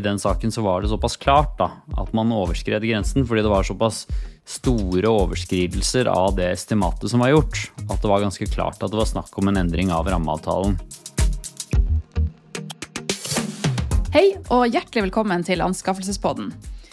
i 0.00 0.02
den 0.02 0.18
saken 0.18 0.52
så 0.52 0.62
var 0.62 0.82
det 0.82 0.88
såpass 0.88 1.16
klart 1.16 1.58
da, 1.58 1.70
at 2.00 2.12
man 2.16 2.32
overskred 2.32 2.82
grensen, 2.82 3.26
fordi 3.28 3.44
det 3.44 3.52
var 3.52 3.66
såpass 3.66 4.06
store 4.48 5.08
overskridelser 5.08 6.08
av 6.08 6.34
det 6.38 6.48
estimatet 6.54 7.12
som 7.12 7.20
var 7.20 7.34
gjort, 7.34 7.60
at 7.84 8.00
det 8.00 8.08
var 8.08 8.24
ganske 8.24 8.48
klart 8.48 8.80
at 8.80 8.90
det 8.90 8.96
var 8.96 9.10
snakk 9.10 9.36
om 9.38 9.50
en 9.50 9.60
endring 9.60 9.92
av 9.92 10.08
rammeavtalen. 10.08 10.78
Hei 14.14 14.24
og 14.50 14.64
hjertelig 14.72 15.04
velkommen 15.10 15.44
til 15.46 15.62
Anskaffelsespodden. 15.62 16.48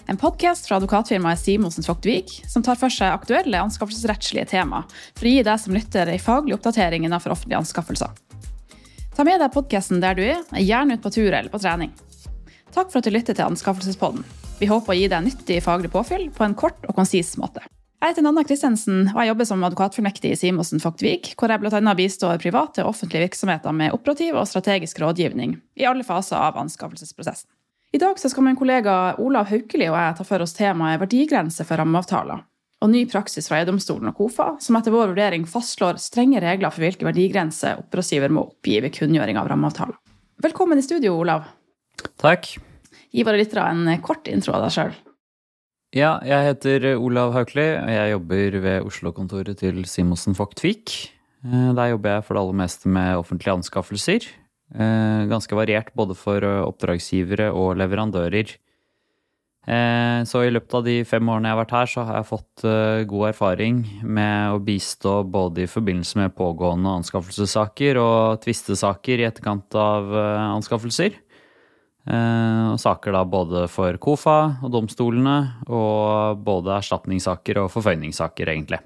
En 0.08 0.20
podkast 0.20 0.68
fra 0.68 0.78
advokatfirmaet 0.78 1.40
Simonsen 1.40 1.88
Fogtvik 1.88 2.42
som 2.48 2.64
tar 2.64 2.78
for 2.80 2.94
seg 2.94 3.16
aktuelle 3.16 3.60
anskaffelsesrettslige 3.64 4.52
tema 4.52 4.84
for 5.18 5.28
å 5.28 5.32
gi 5.32 5.46
deg 5.48 5.64
som 5.64 5.76
lytter 5.76 6.12
ei 6.12 6.20
faglig 6.22 6.56
oppdatering 6.60 7.08
innenfor 7.08 7.36
offentlige 7.36 7.64
anskaffelser. 7.64 8.12
Ta 9.18 9.26
med 9.26 9.42
deg 9.42 9.56
podkasten 9.56 10.04
der 10.04 10.20
du 10.20 10.22
er, 10.28 10.44
gjerne 10.62 11.00
ut 11.00 11.04
på 11.08 11.12
tur 11.16 11.32
eller 11.32 11.50
på 11.50 11.64
trening. 11.64 11.96
Takk 12.78 12.92
for 12.94 13.02
at 13.02 13.08
du 13.08 13.14
lytter 13.16 13.34
til 13.34 13.48
Anskaffelsespodden. 13.48 14.22
Vi 14.60 14.68
håper 14.70 14.94
å 14.94 14.96
gi 15.00 15.08
deg 15.10 15.24
nyttig 15.26 15.56
faglig 15.66 15.90
påfyll 15.90 16.28
på 16.30 16.44
en 16.46 16.54
kort 16.54 16.84
og 16.86 16.94
konsis 17.00 17.32
måte. 17.42 17.64
Jeg 17.98 18.12
heter 18.12 18.22
Nanna 18.22 18.44
Christensen 18.46 19.08
og 19.16 19.18
jeg 19.18 19.32
jobber 19.32 19.48
som 19.50 19.64
advokatfullmektig 19.66 20.36
i 20.36 20.38
Simonsen 20.38 20.84
Fogtvik, 20.84 21.32
hvor 21.40 21.50
jeg 21.50 21.64
bl.a. 21.64 21.94
bistår 21.98 22.38
private 22.44 22.84
og 22.84 22.92
offentlige 22.92 23.24
virksomheter 23.24 23.74
med 23.74 23.96
operativ 23.98 24.38
og 24.38 24.46
strategisk 24.46 25.02
rådgivning 25.02 25.56
i 25.82 25.88
alle 25.90 26.06
faser 26.06 26.38
av 26.38 26.60
anskaffelsesprosessen. 26.62 27.50
I 27.98 28.04
dag 28.04 28.22
skal 28.22 28.46
min 28.46 28.60
kollega 28.60 29.16
Olav 29.26 29.50
Haukeli 29.50 29.90
og 29.90 29.98
jeg 29.98 30.20
ta 30.20 30.28
for 30.30 30.46
oss 30.46 30.54
temaet 30.54 31.02
verdigrense 31.02 31.66
for 31.66 31.82
rammeavtaler 31.82 32.46
og 32.86 32.94
ny 32.94 33.08
praksis 33.10 33.50
fra 33.50 33.64
EU-domstolen 33.64 34.12
og 34.12 34.20
KOFA, 34.22 34.52
som 34.62 34.78
etter 34.78 34.94
vår 34.94 35.16
vurdering 35.16 35.50
fastslår 35.50 35.98
strenge 35.98 36.46
regler 36.46 36.70
for 36.70 36.86
hvilke 36.86 37.10
verdigrenser 37.10 37.82
oppdragsgiver 37.82 38.30
må 38.30 38.46
oppgi 38.52 38.78
ved 38.86 38.94
kunngjøring 39.02 39.42
av 39.42 39.50
rammeavtaler. 39.50 39.98
Velkommen 40.46 40.78
i 40.78 40.86
studio, 40.86 41.18
Olav. 41.18 41.50
Takk. 42.22 42.54
Gi 43.18 43.26
våre 43.26 43.42
lyttere 43.42 43.66
en 43.74 43.88
kort 44.06 44.28
intro 44.30 44.54
av 44.54 44.68
deg 44.68 44.76
sjøl. 44.76 44.96
Ja, 45.96 46.18
jeg 46.28 46.52
heter 46.52 46.86
Olav 47.00 47.32
Haukeli, 47.34 47.70
og 47.80 47.90
jeg 47.90 48.12
jobber 48.12 48.58
ved 48.62 48.90
Oslo-kontoret 48.90 49.58
til 49.64 49.80
Simonsen 49.90 50.36
Vogt 50.38 50.62
Vik. 50.62 50.94
der 51.42 51.90
jobber 51.94 52.18
jeg 52.18 52.26
for 52.28 52.36
det 52.36 52.44
aller 52.44 52.60
meste 52.60 52.90
med 52.92 53.18
offentlige 53.18 53.56
anskaffelser. 53.56 54.28
Eh, 54.76 55.26
ganske 55.32 55.56
variert 55.56 55.94
både 55.96 56.14
for 56.18 56.44
oppdragsgivere 56.44 57.50
og 57.56 57.78
leverandører. 57.80 58.58
Eh, 59.68 60.24
så 60.24 60.46
i 60.48 60.52
løpet 60.54 60.76
av 60.80 60.84
de 60.86 61.02
fem 61.04 61.28
årene 61.28 61.50
jeg 61.50 61.56
har 61.58 61.60
vært 61.60 61.74
her, 61.76 61.90
så 61.92 62.04
har 62.08 62.22
jeg 62.22 62.30
fått 62.30 62.64
eh, 62.64 63.04
god 63.12 63.26
erfaring 63.34 63.82
med 64.08 64.56
å 64.56 64.62
bistå 64.64 65.18
både 65.28 65.66
i 65.66 65.68
forbindelse 65.68 66.22
med 66.22 66.36
pågående 66.38 66.94
anskaffelsessaker 67.02 68.00
og 68.00 68.40
tvistesaker 68.46 69.20
i 69.20 69.28
etterkant 69.28 69.76
av 69.76 70.14
eh, 70.16 70.46
anskaffelser. 70.54 71.20
Og 72.08 72.78
saker 72.80 73.12
da 73.12 73.24
både 73.28 73.66
for 73.68 73.98
KOFA 74.00 74.38
og 74.64 74.72
domstolene, 74.72 75.38
og 75.68 76.40
både 76.46 76.78
erstatningssaker 76.78 77.60
og 77.66 77.72
forføyningssaker, 77.74 78.54
egentlig. 78.54 78.80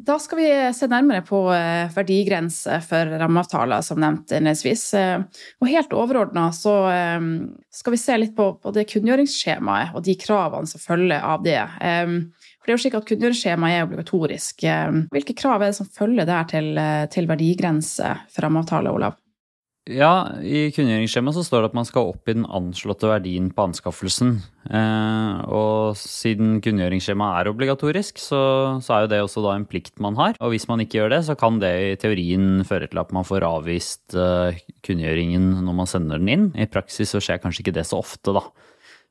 Da 0.00 0.16
skal 0.18 0.38
vi 0.38 0.48
se 0.72 0.86
nærmere 0.88 1.20
på 1.26 1.38
eh, 1.52 1.90
verdigrense 1.92 2.78
for 2.86 3.10
rammeavtaler, 3.20 3.82
som 3.84 4.00
nevnt 4.00 4.32
innledningsvis. 4.32 4.84
Eh, 4.96 5.42
og 5.60 5.68
helt 5.68 5.92
overordna 5.96 6.46
så 6.56 6.74
eh, 6.88 7.26
skal 7.74 7.94
vi 7.94 8.00
se 8.00 8.16
litt 8.22 8.36
på, 8.36 8.46
på 8.62 8.72
det 8.76 8.86
kunngjøringsskjemaet 8.92 9.96
og 9.96 10.04
de 10.06 10.16
kravene 10.20 10.70
som 10.70 10.80
følger 10.82 11.20
av 11.20 11.44
det. 11.44 11.60
For 11.80 12.68
det 12.68 12.72
er 12.72 12.76
jo 12.76 12.82
slik 12.84 12.96
at 12.98 13.08
Kunngjøringsskjemaet 13.08 13.76
er 13.76 13.86
obligatorisk. 13.86 14.64
Hvilke 15.14 15.36
krav 15.36 15.62
er 15.62 15.70
det 15.70 15.78
som 15.78 15.88
følger 15.88 16.28
der 16.28 16.48
til, 16.50 16.80
til 17.12 17.28
verdigrense 17.28 18.14
for 18.28 18.44
rammeavtale, 18.44 18.92
Olav? 18.92 19.16
Ja, 19.88 20.36
i 20.44 20.68
kunngjøringsskjemaet 20.76 21.38
så 21.38 21.42
står 21.46 21.62
det 21.62 21.68
at 21.70 21.76
man 21.78 21.86
skal 21.88 22.10
oppgi 22.10 22.34
den 22.36 22.44
anslåtte 22.44 23.08
verdien 23.08 23.46
på 23.54 23.64
anskaffelsen. 23.64 24.34
Eh, 24.68 25.38
og 25.48 25.96
siden 25.96 26.58
kunngjøringsskjemaet 26.62 27.40
er 27.40 27.50
obligatorisk, 27.50 28.20
så, 28.20 28.42
så, 28.84 28.92
er 28.92 29.06
jo 29.06 29.10
det 29.14 29.22
også 29.24 29.44
da 29.46 29.56
en 29.56 29.64
plikt 29.66 29.96
man 30.04 30.18
har. 30.20 30.36
Og 30.38 30.52
hvis 30.52 30.68
man 30.68 30.84
ikke 30.84 31.00
gjør 31.00 31.14
det, 31.16 31.22
så 31.30 31.36
kan 31.40 31.62
det 31.62 31.72
i 31.88 31.96
teorien 32.02 32.60
føre 32.68 32.90
til 32.92 33.00
at 33.00 33.16
man 33.16 33.26
får 33.26 33.48
avvist 33.48 34.18
eh, 34.20 34.60
kunngjøringen 34.86 35.48
når 35.64 35.80
man 35.80 35.90
sender 35.90 36.20
den 36.20 36.34
inn. 36.36 36.48
I 36.60 36.68
praksis 36.70 37.16
så 37.16 37.24
skjer 37.24 37.40
kanskje 37.40 37.64
ikke 37.64 37.78
det 37.80 37.88
så 37.88 38.04
ofte, 38.04 38.36
da. 38.36 38.44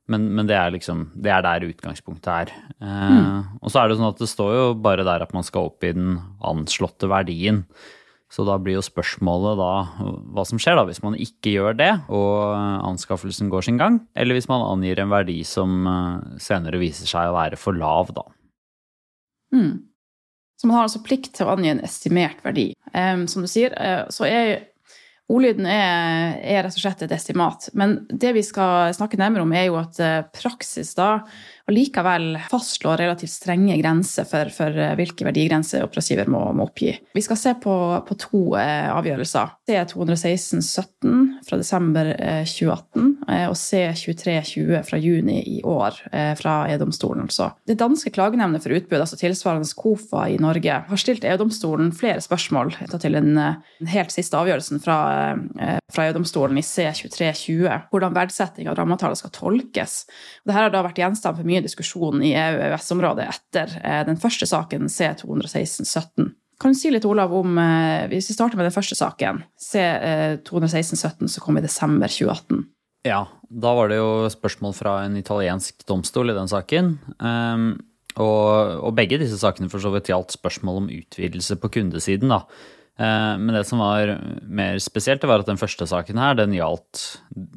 Men, 0.09 0.31
men 0.37 0.47
det, 0.49 0.57
er 0.57 0.73
liksom, 0.73 1.07
det 1.17 1.33
er 1.33 1.43
der 1.45 1.65
utgangspunktet 1.65 2.29
er. 2.29 2.57
Eh, 2.77 3.15
mm. 3.17 3.57
Og 3.61 3.73
så 3.73 3.81
er 3.81 3.89
det 3.89 3.97
sånn 3.97 4.13
at 4.13 4.21
det 4.21 4.29
står 4.29 4.53
jo 4.53 4.73
bare 4.85 5.05
der 5.05 5.25
at 5.25 5.33
man 5.33 5.45
skal 5.45 5.73
oppgi 5.73 5.97
den 5.97 6.19
anslåtte 6.45 7.09
verdien. 7.09 7.65
Så 8.29 8.45
da 8.45 8.59
blir 8.61 8.77
jo 8.77 8.85
spørsmålet 8.85 9.57
da 9.57 9.71
hva 10.35 10.43
som 10.45 10.59
skjer 10.61 10.77
da 10.77 10.85
hvis 10.85 11.01
man 11.01 11.17
ikke 11.17 11.55
gjør 11.55 11.77
det 11.79 11.91
og 12.13 12.53
anskaffelsen 12.85 13.49
går 13.49 13.65
sin 13.65 13.79
gang, 13.81 13.97
eller 14.13 14.37
hvis 14.37 14.49
man 14.51 14.65
angir 14.67 15.01
en 15.01 15.09
verdi 15.09 15.39
som 15.47 15.87
eh, 15.89 16.35
senere 16.41 16.81
viser 16.81 17.09
seg 17.09 17.31
å 17.31 17.37
være 17.39 17.57
for 17.57 17.77
lav, 17.77 18.13
da. 18.13 18.27
Mm. 19.55 19.89
Så 20.59 20.67
man 20.67 20.77
har 20.77 20.85
altså 20.85 21.01
plikt 21.01 21.31
til 21.37 21.47
å 21.47 21.55
angi 21.55 21.71
en 21.71 21.81
estimert 21.87 22.43
verdi. 22.45 22.73
Um, 22.91 23.25
som 23.31 23.41
du 23.41 23.49
sier, 23.49 23.73
uh, 23.79 24.05
så 24.13 24.27
er 24.27 24.69
Ordlyden 25.29 25.67
er, 25.69 26.39
er, 26.41 26.63
rett 26.65 26.73
og 26.73 26.81
slett 26.81 27.03
et 27.05 27.11
estimat. 27.13 27.67
Men 27.77 27.99
det 28.09 28.31
vi 28.33 28.41
skal 28.41 28.89
snakke 28.97 29.19
nærmere 29.19 29.45
om, 29.45 29.51
er 29.53 29.67
jo 29.67 29.75
at 29.77 29.99
eh, 30.01 30.23
praksis 30.33 30.95
da 30.97 31.19
og 31.69 31.75
likevel 31.75 32.31
fastslå 32.49 32.95
relativt 32.97 33.31
strenge 33.31 33.77
grenser 33.79 34.25
for, 34.27 34.49
for 34.53 34.73
eh, 34.73 34.95
hvilke 34.97 35.27
verdigrenser 35.27 35.85
oppdragsgiver 35.85 36.29
må, 36.31 36.41
må, 36.57 36.65
oppgi. 36.69 36.95
Vi 37.13 37.23
skal 37.23 37.37
se 37.39 37.53
på, 37.61 37.75
på 38.07 38.17
to 38.19 38.41
eh, 38.57 38.89
avgjørelser. 38.89 39.53
C216-17 39.69 41.45
fra 41.45 41.59
desember 41.61 42.09
eh, 42.15 42.41
2018 42.49 43.05
eh, 43.29 43.45
og 43.45 43.57
C2320 43.59 44.81
fra 44.87 45.01
juni 45.01 45.37
i 45.57 45.59
år 45.61 45.99
eh, 46.11 46.33
fra 46.39 46.55
EU-domstolen. 46.73 47.27
Altså. 47.29 47.51
Det 47.69 47.77
danske 47.79 48.13
klagenemnet 48.15 48.65
for 48.65 48.73
utbud, 48.73 48.97
altså 48.99 49.19
tilsvarende 49.19 49.69
KOFA 49.77 50.25
i 50.33 50.39
Norge, 50.41 50.81
har 50.89 51.01
stilt 51.01 51.27
EU-domstolen 51.27 51.93
flere 51.95 52.23
spørsmål 52.25 52.73
til 52.95 53.19
den, 53.19 53.35
den 53.37 53.93
helt 53.93 54.13
siste 54.15 54.37
avgjørelsen 54.39 54.81
fra, 54.81 54.97
eh, 55.61 55.77
fra 55.93 56.09
EU-domstolen 56.09 56.57
i 56.57 56.65
C2320, 56.65 57.69
hvordan 57.93 58.17
verdsetting 58.17 58.69
av 58.71 58.79
rammeavtaler 58.79 59.19
skal 59.19 59.35
tolkes. 59.37 60.01
Dette 60.41 60.57
har 60.57 60.73
da 60.73 60.83
vært 60.85 61.01
gjenstand 61.01 61.37
for 61.37 61.47
mye 61.47 61.58
mye 61.59 61.67
diskusjon 61.67 62.23
i 62.23 62.33
EU-EØS-området 62.39 63.27
etter 63.27 63.75
eh, 63.83 64.01
den 64.07 64.19
første 64.19 64.47
saken, 64.49 64.87
C216-17. 64.87 66.31
Kan 66.59 66.73
du 66.73 66.79
si 66.79 66.91
litt, 66.91 67.07
Olav, 67.07 67.31
om 67.35 67.59
eh, 67.59 68.07
Hvis 68.11 68.31
vi 68.31 68.35
starter 68.35 68.59
med 68.59 68.67
den 68.67 68.75
første 68.75 68.97
saken, 68.99 69.43
C216-17, 69.59 71.27
som 71.27 71.43
kom 71.43 71.59
i 71.59 71.63
desember 71.63 72.11
2018. 72.11 72.65
Ja, 73.07 73.23
da 73.47 73.75
var 73.77 73.91
det 73.91 73.99
jo 73.99 74.27
spørsmål 74.31 74.73
fra 74.75 74.97
en 75.05 75.15
italiensk 75.19 75.85
domstol 75.87 76.33
i 76.33 76.35
den 76.35 76.49
saken. 76.51 76.97
Um, 77.23 77.69
og, 78.19 78.81
og, 78.83 78.91
begge 78.97 79.21
disse 79.21 79.39
sakene 79.39 79.69
for 79.71 79.79
så 79.79 79.93
vidt 79.93 80.09
gjaldt 80.11 80.35
spørsmål 80.35 80.81
om 80.81 80.91
utvidelse 80.91 81.55
på 81.61 81.71
kundesiden. 81.77 82.33
da. 82.33 82.43
Eh, 82.99 83.35
men 83.39 83.55
det 83.55 83.63
som 83.63 83.79
var 83.79 84.11
mer 84.43 84.79
spesielt, 84.83 85.21
det 85.23 85.29
var 85.31 85.39
at 85.39 85.47
den 85.47 85.59
første 85.59 85.87
saken 85.87 86.19
her, 86.19 86.35
den 86.39 86.55
gjaldt 86.57 87.05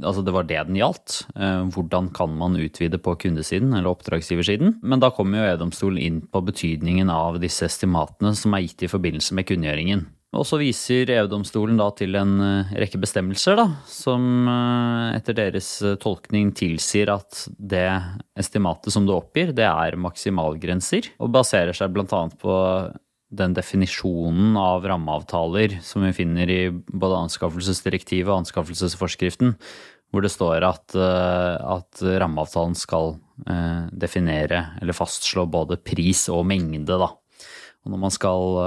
Altså 0.04 0.22
det 0.22 0.34
var 0.34 0.46
det 0.46 0.60
den 0.68 0.78
gjaldt. 0.78 1.24
Eh, 1.34 1.64
hvordan 1.74 2.12
kan 2.14 2.34
man 2.38 2.58
utvide 2.60 3.00
på 3.02 3.16
kundesiden 3.24 3.74
eller 3.74 3.90
oppdragsgiversiden? 3.90 4.76
Men 4.82 5.02
da 5.02 5.10
kommer 5.14 5.40
jo 5.40 5.50
E-domstolen 5.50 5.98
inn 5.98 6.20
på 6.30 6.44
betydningen 6.46 7.10
av 7.10 7.40
disse 7.42 7.66
estimatene 7.66 8.34
som 8.38 8.54
er 8.54 8.66
gitt 8.66 8.86
i 8.86 8.90
forbindelse 8.92 9.34
med 9.34 9.48
kunngjøringen. 9.50 10.06
Og 10.32 10.46
så 10.48 10.56
viser 10.56 11.10
EU-domstolen 11.12 11.76
da 11.80 11.90
til 11.98 12.14
en 12.16 12.38
eh, 12.40 12.74
rekke 12.84 13.02
bestemmelser 13.02 13.58
da, 13.58 13.66
som 13.90 14.46
etter 15.12 15.36
deres 15.36 15.74
tolkning 16.00 16.54
tilsier 16.56 17.10
at 17.12 17.44
det 17.58 17.88
estimatet 18.38 18.94
som 18.94 19.08
du 19.08 19.16
oppgir, 19.16 19.50
det 19.56 19.66
er 19.66 19.98
maksimalgrenser, 20.00 21.10
og 21.18 21.34
baserer 21.34 21.76
seg 21.76 21.92
bl.a. 21.92 22.26
på 22.30 22.60
den 23.32 23.54
definisjonen 23.56 24.56
av 24.60 24.84
rammeavtaler 24.88 25.78
som 25.84 26.04
vi 26.04 26.12
finner 26.16 26.50
i 26.52 26.60
både 26.70 27.22
anskaffelsesdirektivet 27.26 28.28
og 28.28 28.42
anskaffelsesforskriften, 28.42 29.56
hvor 30.12 30.24
det 30.24 30.32
står 30.34 30.66
at, 30.68 30.92
eh, 30.92 31.56
at 31.56 32.04
rammeavtalen 32.20 32.76
skal 32.76 33.16
eh, 33.48 33.88
definere 33.96 34.66
eller 34.82 34.96
fastslå 34.96 35.46
både 35.48 35.80
pris 35.80 36.26
og 36.32 36.44
mengde, 36.48 37.00
da. 37.00 37.08
Og 37.82 37.90
når 37.90 37.98
man 37.98 38.12
skal 38.14 38.58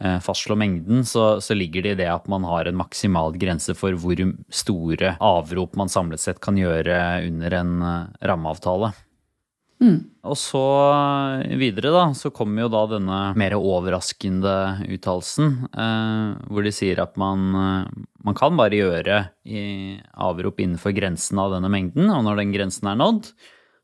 eh, 0.00 0.16
fastslå 0.24 0.56
mengden, 0.58 1.04
så, 1.06 1.36
så, 1.44 1.54
ligger 1.54 1.84
det 1.84 1.92
i 1.94 1.98
det 2.00 2.08
at 2.10 2.24
man 2.32 2.48
har 2.48 2.66
en 2.66 2.80
maksimal 2.80 3.36
grense 3.38 3.76
for 3.78 3.94
hvor 4.00 4.18
store 4.50 5.14
avrop 5.22 5.76
man 5.78 5.92
samlet 5.92 6.24
sett 6.24 6.40
kan 6.42 6.58
gjøre 6.58 6.96
under 7.28 7.60
en 7.60 7.76
rammeavtale. 8.24 8.90
Mm. 9.82 9.98
Og 10.24 10.38
så 10.40 10.62
videre, 11.60 11.92
da, 11.92 12.04
så 12.16 12.30
kommer 12.34 12.64
jo 12.64 12.70
da 12.72 12.84
denne 12.94 13.18
mer 13.38 13.56
overraskende 13.58 14.54
uttalelsen, 14.96 15.50
eh, 15.68 16.30
hvor 16.48 16.64
de 16.64 16.72
sier 16.74 17.02
at 17.02 17.18
man, 17.20 17.44
eh, 17.60 18.06
man 18.24 18.38
kan 18.38 18.56
bare 18.56 18.80
gjøre 18.80 19.20
avrop 20.16 20.64
innenfor 20.64 20.96
grensen 20.96 21.42
av 21.42 21.52
denne 21.54 21.70
mengden, 21.72 22.08
og 22.10 22.24
når 22.26 22.40
den 22.40 22.56
grensen 22.56 22.90
er 22.90 22.98
nådd, 23.02 23.30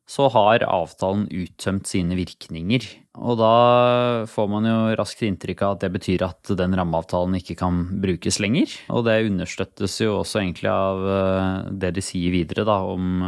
så 0.08 0.26
har 0.34 0.64
avtalen 0.66 1.28
uttømt 1.30 1.86
sine 1.88 2.16
virkninger. 2.18 2.84
Og 3.22 3.36
da 3.38 4.24
får 4.28 4.48
man 4.50 4.66
jo 4.66 4.78
raskt 4.98 5.22
inntrykk 5.24 5.62
av 5.62 5.76
at 5.76 5.84
det 5.84 5.92
betyr 5.94 6.24
at 6.26 6.52
den 6.58 6.74
rammeavtalen 6.76 7.36
ikke 7.38 7.56
kan 7.60 7.84
brukes 8.02 8.40
lenger. 8.42 8.72
Og 8.92 9.06
det 9.06 9.20
understøttes 9.28 10.00
jo 10.02 10.18
også 10.18 10.42
egentlig 10.42 10.72
av 10.72 11.04
eh, 11.16 11.70
det 11.84 11.94
de 11.96 12.04
sier 12.04 12.34
videre, 12.34 12.66
da, 12.68 12.80
om 12.82 13.22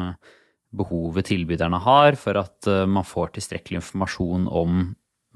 behovet 0.74 1.30
tilbyderne 1.30 1.80
har 1.84 2.18
for 2.20 2.40
at 2.40 2.68
man 2.90 3.06
får 3.06 3.34
tilstrekkelig 3.36 3.80
informasjon 3.80 4.48
om 4.50 4.84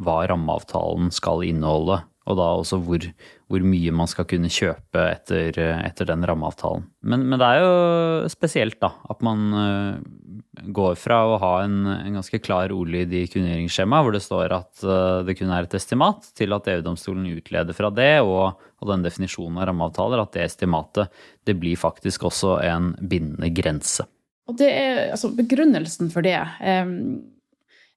hva 0.02 0.23
rammeavtalen 0.31 1.11
skal 1.14 1.43
inneholde, 1.46 1.99
og 2.29 2.37
da 2.37 2.46
også 2.61 2.79
hvor, 2.85 3.02
hvor 3.49 3.64
mye 3.64 3.93
man 3.96 4.08
skal 4.11 4.26
kunne 4.29 4.50
kjøpe 4.52 5.05
etter, 5.14 5.56
etter 5.81 6.08
den 6.11 6.26
rammeavtalen. 6.29 6.85
Men, 7.08 7.25
men, 7.25 7.38
det 7.40 7.49
er 7.49 7.64
jo 7.64 8.29
spesielt 8.31 8.79
da, 8.82 8.93
at 9.08 9.25
man 9.25 9.46
uh, 9.56 10.67
går 10.76 10.99
fra 11.00 11.23
å 11.25 11.38
ha 11.40 11.52
en, 11.64 11.81
en 11.94 12.19
ganske 12.19 12.40
klar 12.44 12.75
ordlyd 12.75 13.14
i 13.17 13.25
kunngjøringsskjemaet, 13.32 14.05
hvor 14.05 14.14
det 14.14 14.23
står 14.25 14.55
at 14.58 14.85
det 15.26 15.38
kun 15.38 15.55
er 15.55 15.67
et 15.67 15.79
estimat, 15.79 16.29
til 16.38 16.55
at 16.56 16.69
EU-domstolen 16.75 17.26
utleder 17.32 17.76
fra 17.76 17.90
det, 17.94 18.12
og, 18.26 18.61
og 18.79 18.93
den 18.93 19.06
definisjonen 19.06 19.58
av 19.62 19.70
rammeavtaler, 19.70 20.23
at 20.23 20.37
det 20.37 20.44
estimatet 20.44 21.25
det 21.49 21.56
blir 21.58 21.81
faktisk 21.81 22.29
også 22.29 22.58
en 22.67 22.93
bindende 23.00 23.50
grense. 23.56 24.05
Og 24.49 24.56
det 24.59 24.69
er 24.73 25.03
altså 25.12 25.33
begrunnelsen 25.37 26.09
for 26.12 26.25
det. 26.25 26.39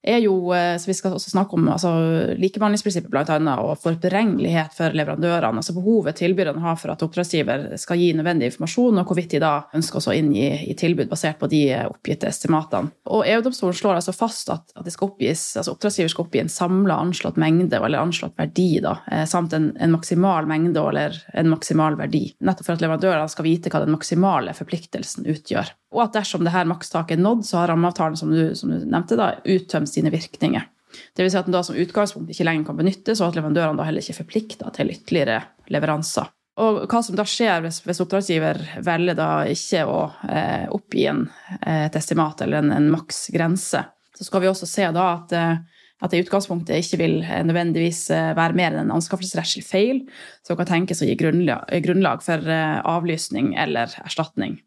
Er 0.02 0.18
jo, 0.18 0.52
eh, 0.52 0.76
så 0.78 0.86
Vi 0.90 0.94
skal 0.94 1.14
også 1.14 1.30
snakke 1.30 1.54
om 1.54 1.68
altså, 1.68 1.90
likebehandlingsprinsippet 2.34 3.30
annet, 3.30 3.58
og 3.58 3.78
forberengelighet 3.78 4.74
for 4.74 4.90
leverandørene. 4.90 5.56
altså 5.56 5.74
Behovet 5.74 6.16
tilbyderne 6.16 6.60
har 6.60 6.76
for 6.76 6.90
at 6.90 7.02
oppdragsgiver 7.02 7.76
skal 7.78 7.98
gi 7.98 8.12
nødvendig 8.12 8.50
informasjon, 8.50 8.98
og 8.98 9.06
hvorvidt 9.06 9.30
de 9.30 9.38
da 9.38 9.52
ønsker 9.74 10.02
å 10.02 10.14
inngi 10.14 10.70
i 10.70 10.74
tilbud 10.74 11.08
basert 11.08 11.38
på 11.38 11.46
de 11.46 11.62
oppgitte 11.86 12.26
estimatene. 12.26 12.90
Og 13.06 13.22
EU-domstolen 13.26 13.78
slår 13.78 14.00
altså 14.00 14.12
fast 14.12 14.50
at, 14.50 14.72
at 14.74 14.90
oppgis, 15.02 15.56
altså 15.56 15.76
oppdragsgiver 15.76 16.10
skal 16.10 16.26
oppgi 16.26 16.40
en 16.42 16.50
samla 16.50 16.98
anslått 16.98 17.36
mengde 17.36 17.78
eller 17.78 18.02
anslått 18.02 18.34
verdi, 18.36 18.80
da, 18.82 18.98
eh, 19.10 19.24
samt 19.24 19.52
en, 19.52 19.76
en, 19.78 19.92
maksimal 19.92 20.46
mengde 20.46 20.80
eller 20.80 21.14
en 21.32 21.48
maksimal 21.48 21.94
verdi. 21.96 22.34
Nettopp 22.40 22.66
for 22.66 22.74
at 22.74 22.82
leverandørene 22.82 23.30
skal 23.30 23.46
vite 23.46 23.70
hva 23.70 23.84
den 23.84 23.94
maksimale 23.94 24.54
forpliktelsen 24.56 25.30
utgjør. 25.30 25.70
Og 25.92 26.06
at 26.06 26.14
dersom 26.16 26.44
det 26.46 26.54
her 26.54 26.68
makstaket 26.68 27.18
er 27.18 27.24
nådd, 27.24 27.46
så 27.46 27.60
har 27.60 27.72
rammeavtalen 27.72 28.16
som 28.18 28.32
du, 28.32 28.54
som 28.58 28.72
du 28.72 28.80
nevnte, 28.82 29.18
da, 29.20 29.34
uttømt 29.44 29.90
sine 29.92 30.12
virkninger. 30.12 30.68
Vil 31.16 31.30
si 31.32 31.38
at 31.38 31.48
den 31.48 31.54
da 31.54 31.62
som 31.64 31.76
utgangspunkt 31.78 32.32
ikke 32.32 32.46
lenger 32.48 32.68
kan 32.68 32.78
benyttes, 32.78 33.20
og 33.20 33.30
at 33.30 33.40
leverandørene 33.40 33.80
da 33.80 33.88
heller 33.88 34.04
ikke 34.04 34.14
er 34.16 34.22
forplikta 34.22 34.72
til 34.76 34.92
ytterligere 34.92 35.42
leveranser. 35.72 36.30
Og 36.60 36.82
hva 36.84 37.00
som 37.00 37.16
da 37.16 37.24
skjer 37.28 37.62
hvis, 37.64 37.80
hvis 37.86 38.02
oppdragsgiver 38.04 38.58
velger 38.84 39.16
da 39.16 39.28
ikke 39.48 39.86
å 39.88 40.00
eh, 40.28 40.66
oppgi 40.72 41.06
en, 41.08 41.22
eh, 41.62 41.86
et 41.86 41.96
estimat 41.96 42.42
eller 42.44 42.60
en, 42.60 42.74
en 42.76 42.90
maksgrense, 42.92 43.80
så 44.12 44.26
skal 44.26 44.44
vi 44.44 44.50
også 44.50 44.68
se 44.68 44.90
da 44.92 45.06
at, 45.14 45.32
eh, 45.32 45.62
at 46.04 46.12
det 46.12 46.20
i 46.20 46.26
utgangspunktet 46.26 46.76
ikke 46.76 47.00
vil 47.00 47.16
eh, 47.24 47.40
nødvendigvis 47.48 48.02
være 48.36 48.58
mer 48.58 48.76
enn 48.76 48.84
en 48.84 48.98
anskaffelsesrettslig 48.98 49.64
feil 49.64 50.02
som 50.44 50.60
kan 50.60 50.68
tenkes 50.68 51.00
å 51.00 51.08
gi 51.08 51.16
grunnlag 51.16 52.20
for 52.26 52.52
avlysning 52.52 53.54
eller 53.56 53.96
erstatning. 54.04 54.60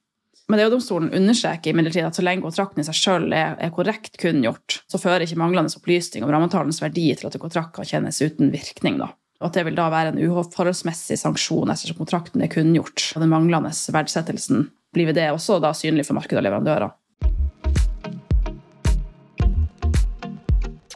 Men 0.46 0.60
det 0.60 0.64
er 0.64 0.70
jo 0.70 0.76
domstolen 0.76 1.14
understreker 1.16 1.74
imidlertid 1.74 2.06
at 2.06 2.18
så 2.18 2.24
lenge 2.26 2.46
kontrakten 2.46 2.84
i 2.84 2.86
seg 2.86 2.98
sjøl 3.00 3.32
er, 3.34 3.56
er, 3.58 3.72
korrekt 3.74 4.20
kunngjort, 4.22 4.82
så 4.92 5.02
fører 5.02 5.26
ikke 5.26 5.40
manglende 5.42 5.74
opplysning 5.74 6.26
om 6.26 6.30
rammeavtalens 6.30 6.82
verdi 6.84 7.08
til 7.18 7.30
at 7.30 7.38
en 7.38 7.42
kontrakt 7.42 7.74
kan 7.78 7.88
kjennes 7.90 8.22
uten 8.22 8.54
virkning. 8.54 9.00
Da. 9.02 9.10
Og 9.42 9.50
at 9.50 9.58
det 9.58 9.66
vil 9.68 9.78
da 9.78 9.88
være 9.92 10.14
en 10.14 10.22
uforholdsmessig 10.22 11.18
sanksjon 11.20 11.74
ettersom 11.74 11.98
kontrakten 11.98 12.46
er 12.46 12.52
kunngjort. 12.54 13.10
Og 13.16 13.26
den 13.26 13.34
manglende 13.34 13.74
verdsettelsen 13.74 14.70
blir 14.96 15.12
det 15.18 15.32
også 15.34 15.58
da 15.64 15.74
synlig 15.76 16.06
for 16.08 16.18
markedet 16.18 16.40
og 16.44 16.48
leverandører. 16.48 16.94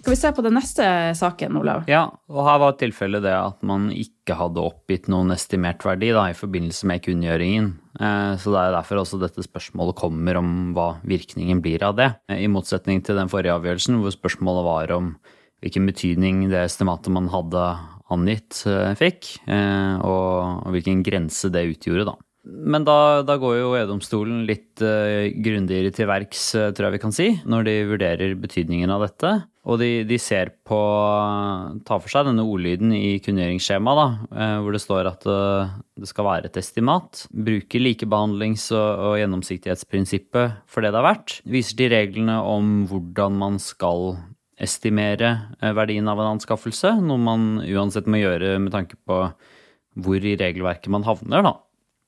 Skal 0.09 0.15
vi 0.15 0.21
se 0.25 0.29
på 0.33 0.41
den 0.41 0.55
neste 0.57 0.85
saken, 1.13 1.57
Olav? 1.59 1.83
Ja, 1.85 2.07
og 2.33 2.39
her 2.41 2.55
var 2.63 2.71
tilfellet 2.79 3.21
det 3.21 3.29
at 3.29 3.59
man 3.61 3.91
ikke 3.93 4.33
hadde 4.39 4.63
oppgitt 4.63 5.05
noen 5.05 5.29
estimert 5.35 5.83
verdi 5.85 6.07
da, 6.15 6.23
i 6.31 6.33
forbindelse 6.33 6.87
med 6.89 7.03
kunngjøringen. 7.05 7.67
Eh, 7.93 8.31
så 8.41 8.49
det 8.55 8.63
er 8.63 8.73
derfor 8.73 9.03
også 9.03 9.19
dette 9.21 9.45
spørsmålet 9.45 9.99
kommer 9.99 10.39
om 10.41 10.49
hva 10.73 10.87
virkningen 11.05 11.61
blir 11.61 11.85
av 11.85 11.93
det. 11.99 12.07
Eh, 12.25 12.41
I 12.41 12.49
motsetning 12.49 13.03
til 13.05 13.21
den 13.21 13.29
forrige 13.29 13.53
avgjørelsen 13.53 13.99
hvor 14.01 14.15
spørsmålet 14.15 14.65
var 14.65 14.95
om 14.97 15.11
hvilken 15.61 15.85
betydning 15.91 16.41
det 16.49 16.63
estimatet 16.63 17.13
man 17.13 17.29
hadde 17.29 17.67
angitt, 18.09 18.63
eh, 18.65 18.97
fikk, 18.97 19.35
og 19.45 20.73
hvilken 20.73 21.05
grense 21.05 21.53
det 21.53 21.67
utgjorde, 21.75 22.09
da. 22.09 22.17
Men 22.47 22.85
da, 22.87 23.21
da, 23.27 23.35
går 23.35 23.57
jo 23.57 23.71
EU-domstolen 23.75 24.45
litt 24.47 24.79
uh, 24.79 25.27
grundigere 25.43 25.91
til 25.91 26.07
verks, 26.07 26.43
uh, 26.55 26.69
tror 26.71 26.87
jeg 26.87 26.95
vi 26.95 27.01
kan 27.03 27.13
si, 27.15 27.27
når 27.43 27.67
de 27.67 27.73
vurderer 27.89 28.35
betydningen 28.39 28.93
av 28.95 29.03
dette. 29.03 29.33
Og 29.69 29.81
de, 29.81 29.89
de 30.07 30.17
ser 30.21 30.53
på 30.65 30.79
Tar 31.85 31.99
for 31.99 32.09
seg 32.09 32.29
denne 32.29 32.45
ordlyden 32.47 32.95
i 32.95 33.19
kunngjøringsskjemaet, 33.25 34.23
uh, 34.31 34.55
hvor 34.63 34.75
det 34.75 34.81
står 34.85 35.11
at 35.11 35.27
det 35.27 36.09
skal 36.09 36.29
være 36.29 36.49
et 36.49 36.61
estimat. 36.63 37.25
Bruker 37.29 37.83
likebehandlings- 37.83 38.69
og, 38.71 38.87
og, 38.87 39.19
gjennomsiktighetsprinsippet 39.19 40.63
for 40.63 40.85
det 40.85 40.95
det 40.95 41.01
har 41.01 41.09
vært. 41.11 41.39
Viser 41.43 41.83
til 41.83 41.93
reglene 41.93 42.39
om 42.39 42.85
hvordan 42.89 43.35
man 43.43 43.59
skal 43.59 44.13
estimere 44.59 45.35
verdien 45.75 46.07
av 46.11 46.19
en 46.19 46.33
anskaffelse, 46.33 46.97
noe 47.03 47.19
man 47.19 47.49
uansett 47.63 48.07
må 48.11 48.19
gjøre 48.19 48.57
med 48.59 48.73
tanke 48.75 48.97
på 49.07 49.25
hvor 49.99 50.23
i 50.23 50.35
regelverket 50.39 50.91
man 50.91 51.05
havner, 51.07 51.43
da 51.43 51.59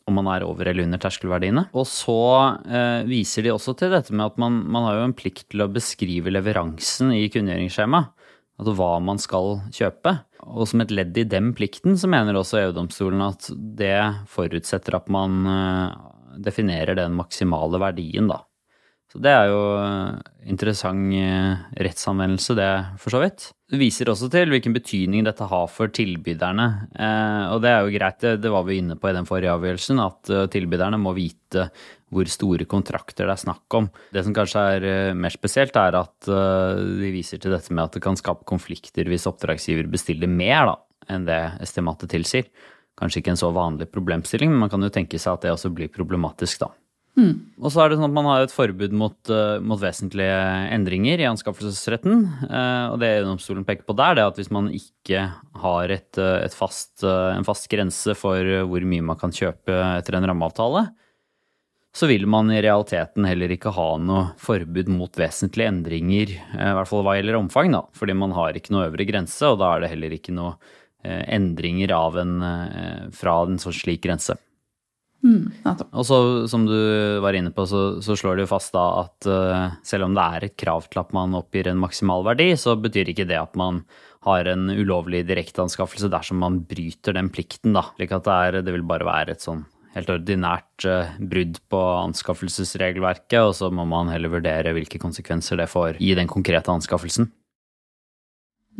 om 0.09 0.17
man 0.17 0.29
er 0.33 0.45
over 0.45 0.69
eller 0.69 0.87
under 0.87 1.01
terskelverdiene. 1.01 1.67
Og 1.77 1.85
så 1.89 2.17
eh, 2.65 3.03
viser 3.09 3.45
de 3.45 3.53
også 3.53 3.75
til 3.79 3.93
dette 3.93 4.15
med 4.15 4.31
at 4.31 4.41
man, 4.41 4.61
man, 4.65 4.87
har 4.87 4.99
jo 4.99 5.07
en 5.09 5.17
plikt 5.17 5.47
til 5.53 5.65
å 5.65 5.71
beskrive 5.71 6.33
leveransen 6.33 7.13
i 7.15 7.27
kunngjøringsskjemaet. 7.33 8.17
Altså 8.61 8.75
hva 8.77 8.91
man 9.01 9.17
skal 9.21 9.55
kjøpe. 9.73 10.19
Og 10.45 10.67
som 10.69 10.83
et 10.83 10.93
ledd 10.93 11.17
i 11.17 11.25
den 11.25 11.49
plikten 11.57 11.95
så 11.97 12.09
mener 12.11 12.37
også 12.37 12.59
EU-domstolen 12.59 13.23
at 13.25 13.47
det 13.77 13.97
forutsetter 14.29 14.97
at 14.99 15.09
man 15.13 15.41
eh, 15.49 15.99
definerer 16.41 16.97
den 16.97 17.17
maksimale 17.17 17.81
verdien, 17.81 18.29
da. 18.31 18.43
Så 19.11 19.19
det 19.19 19.31
er 19.35 19.49
jo 19.51 19.63
interessant 20.47 21.11
eh, 21.19 21.63
rettsanvendelse, 21.83 22.55
det, 22.55 22.69
for 23.01 23.11
så 23.11 23.19
vidt. 23.19 23.49
Det 23.67 23.79
viser 23.79 24.07
også 24.07 24.29
til 24.31 24.51
hvilken 24.53 24.75
betydning 24.75 25.25
dette 25.27 25.47
har 25.51 25.65
for 25.71 25.91
tilbyderne. 25.91 26.67
Eh, 26.95 27.41
og 27.51 27.59
det 27.63 27.73
er 27.73 27.81
jo 27.83 27.91
greit, 27.97 28.23
det 28.39 28.53
var 28.53 28.63
vi 28.69 28.79
inne 28.79 28.95
på 28.95 29.09
i 29.09 29.15
den 29.17 29.27
forrige 29.27 29.51
avgjørelsen, 29.51 29.99
at 29.99 30.31
eh, 30.31 30.47
tilbyderne 30.53 30.99
må 31.01 31.11
vite 31.17 31.67
hvor 32.11 32.27
store 32.31 32.67
kontrakter 32.71 33.27
det 33.27 33.35
er 33.35 33.43
snakk 33.43 33.79
om. 33.81 33.89
Det 34.15 34.23
som 34.23 34.35
kanskje 34.35 34.63
er 34.77 34.85
mer 35.15 35.35
spesielt, 35.35 35.75
er 35.79 35.95
at 35.95 36.27
de 36.27 37.11
viser 37.13 37.39
til 37.39 37.55
dette 37.55 37.71
med 37.71 37.85
at 37.85 37.95
det 37.95 38.01
kan 38.03 38.19
skape 38.19 38.43
konflikter 38.47 39.07
hvis 39.07 39.29
oppdragsgiver 39.31 39.87
bestiller 39.91 40.27
mer 40.27 40.67
da, 40.67 40.75
enn 41.15 41.27
det 41.27 41.39
estimatet 41.63 42.11
tilsier. 42.11 42.51
Kanskje 42.99 43.23
ikke 43.23 43.31
en 43.31 43.39
så 43.39 43.53
vanlig 43.55 43.87
problemstilling, 43.91 44.51
men 44.51 44.65
man 44.65 44.73
kan 44.73 44.83
jo 44.83 44.91
tenke 44.91 45.19
seg 45.23 45.37
at 45.37 45.47
det 45.47 45.55
også 45.55 45.71
blir 45.71 45.91
problematisk, 45.95 46.65
da. 46.65 46.73
Mm. 47.19 47.33
Og 47.59 47.73
så 47.73 47.81
er 47.83 47.91
det 47.91 47.97
sånn 47.99 48.07
at 48.07 48.15
man 48.15 48.27
har 48.29 48.45
et 48.45 48.53
forbud 48.53 48.93
mot, 48.95 49.17
uh, 49.27 49.59
mot 49.59 49.79
vesentlige 49.81 50.37
endringer 50.71 51.19
i 51.19 51.27
anskaffelsesretten. 51.27 52.23
Uh, 52.47 52.93
og 52.93 53.01
det 53.03 53.11
domstolen 53.25 53.65
peker 53.67 53.83
på 53.87 53.95
der, 53.99 54.15
det 54.15 54.23
er 54.23 54.31
at 54.31 54.39
hvis 54.39 54.51
man 54.53 54.69
ikke 54.71 55.25
har 55.63 55.91
et, 55.91 56.09
uh, 56.21 56.39
et 56.39 56.55
fast, 56.55 57.03
en 57.03 57.47
fast 57.47 57.67
grense 57.71 58.15
for 58.17 58.63
hvor 58.69 58.87
mye 58.87 59.05
man 59.11 59.19
kan 59.19 59.35
kjøpe 59.35 59.75
etter 59.99 60.17
en 60.17 60.27
rammeavtale, 60.31 60.87
så 61.91 62.07
vil 62.07 62.23
man 62.31 62.47
i 62.55 62.61
realiteten 62.63 63.25
heller 63.27 63.51
ikke 63.51 63.73
ha 63.75 63.89
noe 63.99 64.29
forbud 64.39 64.87
mot 64.95 65.17
vesentlige 65.19 65.67
endringer, 65.73 66.29
i 66.31 66.69
hvert 66.77 66.87
fall 66.87 67.03
hva 67.03 67.17
gjelder 67.17 67.35
omfang, 67.35 67.73
da, 67.75 67.81
fordi 67.99 68.15
man 68.15 68.31
har 68.37 68.55
ikke 68.55 68.71
noe 68.71 68.85
øvre 68.87 69.03
grense, 69.09 69.43
og 69.43 69.59
da 69.59 69.73
er 69.73 69.83
det 69.83 69.89
heller 69.91 70.15
ikke 70.15 70.31
noe 70.37 70.55
endringer 71.03 71.91
en, 72.21 72.33
fra 73.11 73.35
en 73.43 73.59
sånn 73.59 73.75
slik 73.75 74.05
grense. 74.05 74.37
Mm, 75.21 75.51
og 75.67 76.05
så, 76.07 76.17
som 76.49 76.63
du 76.65 76.77
var 77.21 77.35
inne 77.37 77.51
på, 77.53 77.65
så, 77.69 78.01
så 78.01 78.15
slår 78.17 78.39
det 78.39 78.45
jo 78.47 78.53
fast 78.55 78.73
da 78.73 78.85
at 79.03 79.27
uh, 79.29 79.75
selv 79.85 80.07
om 80.07 80.15
det 80.17 80.23
er 80.23 80.45
et 80.47 80.55
krav 80.57 80.87
til 80.89 81.01
at 81.03 81.11
man 81.13 81.35
oppgir 81.37 81.69
en 81.69 81.81
maksimal 81.81 82.25
verdi, 82.25 82.49
så 82.57 82.73
betyr 82.79 83.11
ikke 83.13 83.27
det 83.29 83.37
at 83.37 83.53
man 83.59 83.83
har 84.25 84.49
en 84.49 84.69
ulovlig 84.73 85.23
direkteanskaffelse 85.29 86.09
dersom 86.13 86.41
man 86.41 86.59
bryter 86.69 87.13
den 87.17 87.29
plikten, 87.33 87.77
da. 87.77 87.85
Slik 87.97 88.15
at 88.17 88.25
det, 88.25 88.39
er, 88.47 88.59
det 88.65 88.73
vil 88.73 88.87
bare 88.89 89.07
være 89.07 89.35
et 89.35 89.45
sånn 89.45 89.63
helt 89.93 90.09
ordinært 90.09 90.89
uh, 90.89 91.13
brudd 91.19 91.61
på 91.69 91.83
anskaffelsesregelverket, 92.07 93.39
og 93.43 93.53
så 93.57 93.69
må 93.69 93.85
man 93.89 94.09
heller 94.09 94.33
vurdere 94.33 94.73
hvilke 94.73 95.01
konsekvenser 95.01 95.61
det 95.61 95.69
får 95.69 96.01
i 96.01 96.15
den 96.17 96.31
konkrete 96.31 96.73
anskaffelsen. 96.73 97.29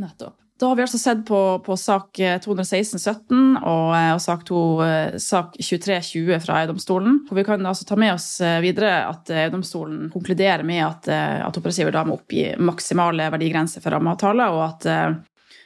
Nettopp. 0.02 0.40
Da 0.62 0.68
har 0.68 0.76
vi 0.76 0.82
altså 0.82 0.98
sett 1.02 1.22
på, 1.26 1.60
på 1.66 1.76
sak 1.78 2.20
216-17 2.22 3.56
og, 3.66 3.88
eh, 3.98 4.12
og, 4.14 4.20
sak, 4.22 4.44
eh, 4.86 5.16
sak 5.18 5.56
23-20 5.58 6.38
fra 6.44 6.60
EU-domstolen. 6.62 7.16
Vi 7.32 7.44
kan 7.48 7.66
altså 7.66 7.88
ta 7.90 7.98
med 7.98 8.14
oss 8.14 8.28
eh, 8.46 8.60
videre 8.62 8.92
at 9.08 9.32
EU-domstolen 9.34 10.12
konkluderer 10.14 10.62
med 10.62 10.84
at, 10.86 11.10
at 11.10 11.58
oppdragsgiver 11.58 11.98
da 11.98 12.06
må 12.06 12.20
oppgi 12.20 12.52
maksimale 12.62 13.32
verdigrenser 13.34 13.82
for 13.82 13.98
rammeavtaler, 13.98 14.54
og 14.54 14.64
at 14.68 14.88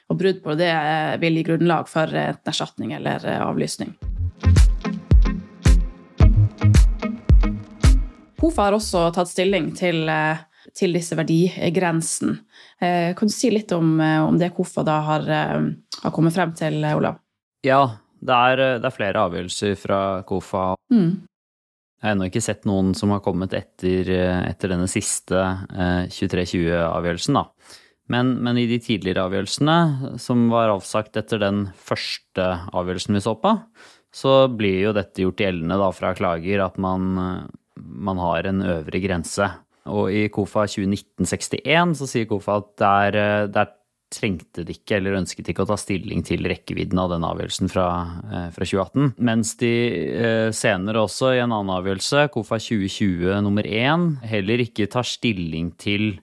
og 0.06 0.20
brudd 0.22 0.40
på 0.46 0.56
det 0.56 0.72
vil 1.20 1.42
gi 1.42 1.44
grunnlag 1.50 1.92
for 1.92 2.16
enten 2.16 2.52
erstatning 2.54 2.96
eller 2.96 3.26
avlysning. 3.42 3.92
Hofa 8.40 8.70
har 8.70 8.80
også 8.80 9.10
tatt 9.18 9.34
stilling 9.34 9.74
til 9.76 10.06
til 10.76 10.96
disse 10.96 11.16
verdigrensene. 11.18 12.40
Eh, 12.84 13.14
kan 13.16 13.30
du 13.30 13.34
si 13.34 13.52
litt 13.54 13.72
om, 13.76 14.00
eh, 14.02 14.22
om 14.24 14.38
det 14.38 14.54
KOFA 14.56 14.84
da 14.84 15.00
har, 15.02 15.22
eh, 15.30 15.70
har, 16.02 16.12
kommet 16.12 16.36
frem 16.36 16.54
til, 16.56 16.84
Olav? 16.84 17.20
Ja, 17.64 17.98
det 18.22 18.34
er, 18.34 18.80
det 18.80 18.86
er 18.86 18.98
flere 18.98 19.24
avgjørelser 19.24 19.78
fra 19.80 20.24
KOFA. 20.24 20.76
Mm. 20.92 21.24
Jeg 22.02 22.10
har 22.10 22.16
ennå 22.16 22.28
ikke 22.30 22.44
sett 22.44 22.66
noen 22.66 22.94
som 22.94 23.10
har 23.12 23.22
kommet 23.22 23.54
etter, 23.54 24.10
etter 24.46 24.70
denne 24.70 24.88
siste 24.92 25.34
2320-avgjørelsen, 26.12 27.34
da. 27.34 27.48
Men, 28.08 28.36
men, 28.44 28.58
i 28.58 28.68
de 28.70 28.78
tidligere 28.78 29.24
avgjørelsene, 29.26 30.20
som 30.22 30.50
var 30.52 30.70
avsagt 30.70 31.18
etter 31.18 31.40
den 31.42 31.72
første 31.74 32.44
avgjørelsen 32.76 33.18
vi 33.18 33.24
så 33.24 33.34
på, 33.42 33.56
så 34.14 34.48
blir 34.52 34.84
jo 34.84 34.94
dette 34.94 35.24
gjort 35.24 35.42
gjeldende 35.42 35.80
da 35.82 35.90
fra 35.96 36.14
klager 36.14 36.62
at 36.68 36.78
man, 36.78 37.16
man 37.76 38.22
har 38.22 38.46
en 38.52 38.62
øvre 38.62 39.02
grense. 39.02 39.50
Og 39.92 40.12
i 40.14 40.28
KOFA 40.34 40.66
2019-61 40.72 41.98
så 42.00 42.10
sier 42.10 42.30
KOFA 42.30 42.60
at 42.62 42.72
der, 42.82 43.20
der, 43.54 43.74
trengte 44.16 44.64
de 44.64 44.76
ikke 44.76 45.00
eller 45.00 45.18
ønsket 45.18 45.50
ikke 45.50 45.64
å 45.66 45.70
ta 45.70 45.76
stilling 45.80 46.22
til 46.24 46.46
rekkevidden 46.48 47.00
av 47.02 47.10
den 47.12 47.26
avgjørelsen 47.26 47.72
fra, 47.72 47.88
eh, 48.30 48.46
fra 48.54 48.68
2018. 48.68 49.16
Mens 49.18 49.56
de 49.60 49.72
eh, 50.06 50.52
senere 50.56 51.02
også 51.04 51.34
i 51.34 51.42
en 51.42 51.52
annen 51.52 51.74
avgjørelse, 51.74 52.28
KOFA 52.32 52.60
2020 52.62 53.42
nummer 53.44 53.66
1, 53.66 54.06
heller 54.30 54.64
ikke 54.64 54.88
tar 54.94 55.10
stilling 55.10 55.74
til 55.82 56.14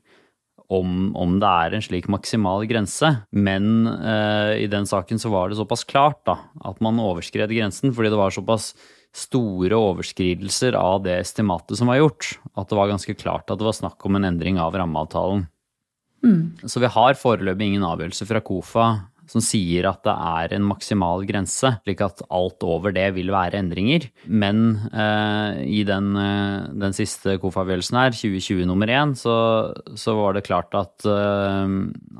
om, 0.72 1.10
om, 1.18 1.36
det 1.42 1.50
er 1.66 1.76
en 1.76 1.84
slik 1.84 2.08
maksimal 2.08 2.64
grense. 2.70 3.10
Men 3.34 3.84
eh, 3.90 4.62
i 4.64 4.70
den 4.72 4.88
saken 4.88 5.20
så 5.20 5.34
var 5.34 5.50
det 5.50 5.60
såpass 5.60 5.84
klart 5.84 6.22
da, 6.28 6.38
at 6.64 6.80
man 6.84 7.02
overskred 7.02 7.52
grensen 7.52 7.92
fordi 7.92 8.14
det 8.14 8.20
var 8.20 8.32
såpass 8.32 8.72
store 9.12 9.76
overskridelser 9.76 10.76
av 10.78 11.02
det 11.04 11.18
estimatet 11.20 11.78
som 11.78 11.90
var 11.92 12.00
gjort, 12.00 12.34
at 12.56 12.70
det 12.70 12.78
var 12.78 12.92
ganske 12.92 13.16
klart 13.20 13.50
at 13.50 13.60
det 13.60 13.68
var 13.68 13.76
snakk 13.76 14.06
om 14.08 14.16
en 14.16 14.28
endring 14.30 14.60
av 14.60 14.76
rammeavtalen. 14.78 15.46
Mm. 16.22 16.42
Så 16.64 16.80
vi 16.80 16.90
har 16.94 17.18
foreløpig 17.18 17.72
ingen 17.72 17.84
avgjørelse 17.86 18.28
fra 18.28 18.40
KOFA 18.44 18.86
som 19.32 19.42
sier 19.44 19.86
at 19.88 20.02
det 20.04 20.12
er 20.12 20.54
en 20.56 20.66
maksimal 20.66 21.24
grense, 21.28 21.70
slik 21.84 22.02
at 22.04 22.20
alt 22.32 22.64
over 22.66 22.92
det 22.94 23.06
vil 23.16 23.30
være 23.32 23.60
endringer. 23.62 24.08
Men 24.26 24.64
eh, 24.90 25.62
i 25.62 25.82
den, 25.88 26.10
eh, 26.18 26.68
den, 26.82 26.96
siste 26.96 27.38
KOFA-avgjørelsen 27.42 28.00
her, 28.00 28.16
2020 28.18 28.66
nummer 28.68 28.90
én, 28.92 29.14
så, 29.18 29.34
så, 29.98 30.16
var 30.18 30.36
det 30.36 30.44
klart 30.48 30.74
at, 30.78 31.06
eh, 31.08 31.76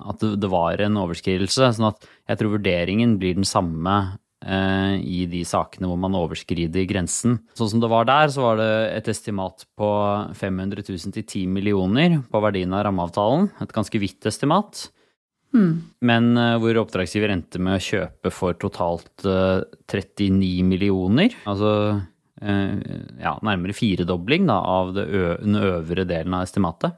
at 0.08 0.26
det 0.40 0.52
var 0.52 0.82
en 0.82 1.00
overskridelse. 1.02 1.72
sånn 1.76 1.90
at 1.90 2.08
jeg 2.30 2.40
tror 2.40 2.56
vurderingen 2.56 3.18
blir 3.20 3.36
den 3.36 3.48
samme 3.48 3.98
i 4.42 5.20
de 5.30 5.42
sakene 5.46 5.86
hvor 5.86 5.98
man 6.02 6.16
overskrider 6.18 6.86
grensen. 6.90 7.36
Sånn 7.58 7.70
som 7.74 7.82
det 7.82 7.90
var 7.92 8.08
der, 8.08 8.32
så 8.34 8.42
var 8.42 8.58
det 8.58 8.70
et 8.96 9.10
estimat 9.12 9.66
på 9.78 9.90
500 10.38 10.82
000 10.88 11.14
til 11.14 11.22
10 11.22 11.52
millioner 11.54 12.16
på 12.26 12.42
verdien 12.42 12.74
av 12.74 12.86
rammeavtalen. 12.88 13.52
Et 13.62 13.74
ganske 13.76 14.02
vidt 14.02 14.26
estimat. 14.26 14.86
Mm. 15.52 15.72
Men 16.04 16.30
uh, 16.38 16.56
hvor 16.60 16.80
oppdragsgiver 16.80 17.34
endte 17.34 17.60
med 17.62 17.76
å 17.76 17.84
kjøpe 17.84 18.32
for 18.32 18.56
totalt 18.60 19.26
uh, 19.28 19.60
eh, 19.60 19.92
39 19.92 20.64
millioner. 20.68 21.36
Altså 21.46 22.00
ja, 22.42 23.36
nærmere 23.46 23.70
firedobling 23.70 24.48
da, 24.48 24.56
av 24.66 24.88
den 24.96 25.54
øvre 25.60 26.02
delen 26.10 26.34
av 26.34 26.42
estimatet. 26.42 26.96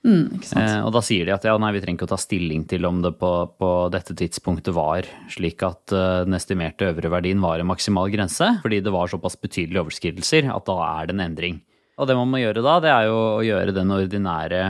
Mm, 0.00 0.40
eh, 0.56 0.78
og 0.80 0.94
da 0.96 1.02
sier 1.04 1.26
de 1.28 1.32
at 1.34 1.44
ja, 1.44 1.52
nei, 1.60 1.74
vi 1.76 1.80
trenger 1.82 1.98
ikke 1.98 2.06
å 2.08 2.12
ta 2.14 2.18
stilling 2.20 2.62
til 2.68 2.86
om 2.88 3.02
det 3.04 3.12
på, 3.20 3.30
på 3.60 3.70
dette 3.92 4.14
tidspunktet 4.16 4.72
var 4.72 5.08
slik 5.28 5.60
at 5.66 5.92
uh, 5.92 6.22
den 6.24 6.38
estimerte 6.38 6.88
øvre 6.88 7.10
verdien 7.12 7.42
var 7.42 7.60
en 7.60 7.68
maksimal 7.68 8.08
grense, 8.12 8.48
fordi 8.62 8.78
det 8.84 8.94
var 8.94 9.12
såpass 9.12 9.36
betydelige 9.40 9.82
overskridelser 9.84 10.48
at 10.54 10.64
da 10.70 10.78
er 10.86 11.10
det 11.10 11.16
en 11.16 11.26
endring. 11.26 11.60
Og 12.00 12.08
det 12.08 12.16
man 12.16 12.32
må 12.32 12.40
gjøre 12.40 12.64
da, 12.64 12.78
det 12.80 12.94
er 12.94 13.10
jo 13.10 13.18
å 13.18 13.44
gjøre 13.44 13.76
den 13.76 13.92
ordinære 13.92 14.62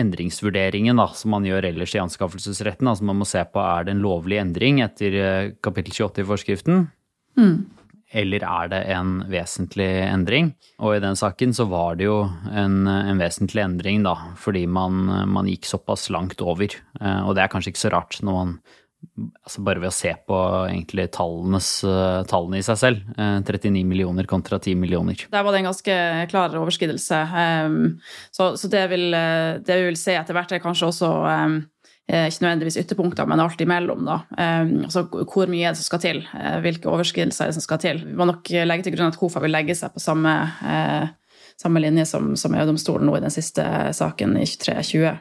endringsvurderingen 0.00 1.02
da, 1.02 1.10
som 1.18 1.34
man 1.34 1.44
gjør 1.44 1.66
ellers 1.72 1.92
i 1.92 2.00
anskaffelsesretten. 2.00 2.88
Altså 2.88 3.04
man 3.04 3.20
må 3.20 3.28
se 3.28 3.42
på 3.44 3.60
er 3.60 3.84
det 3.84 3.96
en 3.96 4.04
lovlig 4.06 4.40
endring 4.40 4.80
etter 4.86 5.18
uh, 5.20 5.52
kapittel 5.60 5.92
28 5.92 6.24
i 6.24 6.30
forskriften. 6.32 6.88
Mm 7.36 7.79
eller 8.10 8.44
er 8.46 8.70
det 8.72 8.80
en 8.94 9.14
vesentlig 9.30 9.88
endring? 10.08 10.52
Og 10.82 10.96
i 10.96 11.02
den 11.02 11.18
saken 11.18 11.54
så 11.56 11.66
var 11.70 11.98
det 12.00 12.08
jo 12.08 12.24
en, 12.50 12.82
en 12.88 13.22
vesentlig 13.22 13.62
endring, 13.62 14.02
da, 14.06 14.16
fordi 14.40 14.66
man, 14.66 15.04
man, 15.30 15.48
gikk 15.50 15.68
såpass 15.68 16.08
langt 16.10 16.42
over. 16.42 16.74
Eh, 17.00 17.22
og 17.22 17.36
det 17.36 17.44
er 17.44 17.52
kanskje 17.52 17.74
ikke 17.74 17.86
så 17.86 17.94
rart 17.94 18.20
når 18.24 18.38
man 18.40 18.60
altså 19.16 19.62
bare 19.64 19.80
ved 19.80 19.88
å 19.88 19.96
se 19.96 20.10
på 20.28 20.38
egentlig 20.66 21.06
tallenes, 21.14 21.68
tallene 22.28 22.60
i 22.60 22.64
seg 22.64 22.80
selv. 22.80 23.06
39 23.16 23.70
eh, 23.70 23.86
millioner 23.88 24.28
kontra 24.28 24.58
10 24.60 24.76
millioner. 24.80 25.24
Der 25.32 25.44
var 25.46 25.54
det 25.54 25.62
en 25.62 25.70
ganske 25.70 25.96
klar 26.32 26.56
overskridelse. 26.60 27.20
Så, 28.28 28.50
så 28.60 28.72
det, 28.72 28.84
vil, 28.92 29.08
eh, 29.16 29.60
det 29.64 29.78
vi 29.80 29.88
vil 29.88 30.00
se 30.00 30.18
etter 30.18 30.36
hvert, 30.36 30.52
er 30.52 30.64
kanskje 30.64 30.90
også 30.92 31.12
Eh, 31.30 31.60
ikke 32.10 32.44
nødvendigvis 32.44 32.78
ytterpunkter, 32.80 33.28
men 33.30 33.42
alt 33.42 33.60
imellom. 33.62 34.02
Da. 34.08 34.18
Eh, 34.34 34.74
altså, 34.86 35.04
hvor 35.10 35.50
mye 35.50 35.68
er 35.68 35.74
det 35.74 35.80
som 35.80 35.88
skal 35.88 36.02
til? 36.02 36.20
Eh, 36.34 36.58
hvilke 36.64 36.90
overskridelser 36.90 37.46
er 37.46 37.52
det 37.52 37.58
som 37.58 37.66
skal 37.66 37.80
til? 37.82 38.02
Vi 38.06 38.18
må 38.18 38.26
nok 38.30 38.50
legge 38.66 38.86
til 38.86 38.96
grunn 38.96 39.12
at 39.12 39.18
KOFA 39.20 39.42
vil 39.44 39.54
legge 39.54 39.76
seg 39.78 39.94
på 39.94 40.02
samme, 40.02 40.34
samme 41.60 41.82
linje 41.82 42.06
som, 42.08 42.32
som 42.40 42.54
EU-domstolen 42.56 43.06
nå 43.06 43.18
i 43.18 43.24
den 43.24 43.34
siste 43.34 43.64
saken 43.96 44.38
i 44.40 44.46
2320. 44.48 45.20